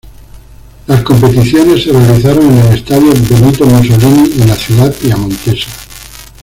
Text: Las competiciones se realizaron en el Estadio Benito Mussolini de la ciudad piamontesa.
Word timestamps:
Las 0.87 1.03
competiciones 1.03 1.83
se 1.83 1.91
realizaron 1.91 2.45
en 2.45 2.65
el 2.65 2.75
Estadio 2.75 3.11
Benito 3.29 3.67
Mussolini 3.67 4.29
de 4.29 4.45
la 4.47 4.55
ciudad 4.55 4.91
piamontesa. 4.95 5.69